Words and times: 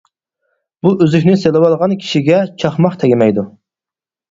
بۇ 0.87 0.93
ئۈزۈكنى 1.05 1.35
سېلىۋالغان 1.43 1.95
كىشىگە 2.05 2.41
چاقماق 2.65 3.01
تەگمەيدۇ. 3.07 3.49